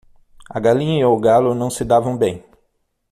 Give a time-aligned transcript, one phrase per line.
[0.49, 2.43] A galinha e o galo não se davam bem.